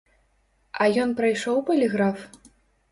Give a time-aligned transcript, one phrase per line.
[0.81, 2.29] А ён прайшоў паліграф?